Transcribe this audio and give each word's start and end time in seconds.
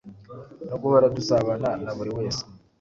no 0.69 0.75
guhora 0.81 1.13
dusabana 1.15 1.69
naburi 1.83 2.11
wese 2.17 2.41